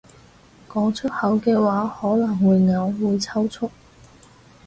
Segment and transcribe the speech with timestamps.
[0.67, 3.69] 講出口嘅話可能會嘔同抽搐